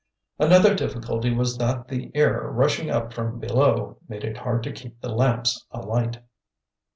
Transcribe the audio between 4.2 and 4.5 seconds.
it